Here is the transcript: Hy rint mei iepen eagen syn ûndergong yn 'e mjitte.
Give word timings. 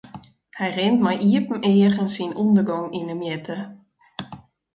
Hy 0.59 0.67
rint 0.77 1.01
mei 1.05 1.17
iepen 1.31 1.61
eagen 1.71 2.09
syn 2.15 2.37
ûndergong 2.43 2.89
yn 2.99 3.11
'e 3.11 3.15
mjitte. 3.19 3.57